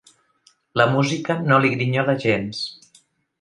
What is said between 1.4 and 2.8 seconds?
no li grinyola gens.